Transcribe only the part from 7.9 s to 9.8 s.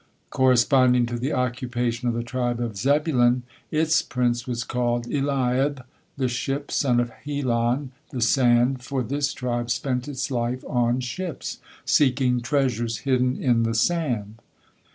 "the sand," for this tribe